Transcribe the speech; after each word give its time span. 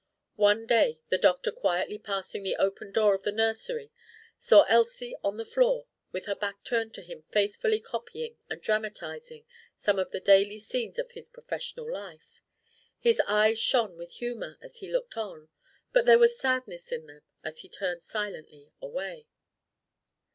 One 0.39 0.65
day 0.65 0.99
the 1.09 1.19
doctor, 1.19 1.51
quietly 1.51 1.99
passing 1.99 2.41
the 2.41 2.55
opened 2.55 2.95
door 2.95 3.13
of 3.13 3.21
the 3.21 3.31
nursery, 3.31 3.91
saw 4.39 4.63
Elsie 4.63 5.15
on 5.23 5.37
the 5.37 5.45
floor 5.45 5.85
with 6.11 6.25
her 6.25 6.33
back 6.33 6.63
turned 6.63 6.95
to 6.95 7.03
him 7.03 7.21
faithfully 7.29 7.79
copying 7.79 8.39
and 8.49 8.59
dramatizing 8.63 9.45
some 9.75 9.99
of 9.99 10.09
the 10.09 10.19
daily 10.19 10.57
scenes 10.57 10.97
of 10.97 11.11
his 11.11 11.27
professional 11.29 11.87
life. 11.93 12.41
His 12.97 13.21
eyes 13.27 13.59
shone 13.59 13.95
with 13.95 14.13
humor 14.13 14.57
as 14.59 14.77
he 14.77 14.91
looked 14.91 15.17
on; 15.17 15.49
but 15.93 16.05
there 16.05 16.17
was 16.17 16.35
sadness 16.39 16.91
in 16.91 17.05
them 17.05 17.21
as 17.43 17.59
he 17.59 17.69
turned 17.69 18.01
silently 18.01 18.71
away. 18.81 19.27